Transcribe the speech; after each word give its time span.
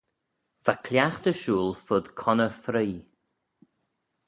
Va 0.63 0.73
cliaghtey 0.85 1.37
shooyl 1.41 1.71
fud 1.85 2.05
conney 2.21 2.53
freoaie. 2.61 3.01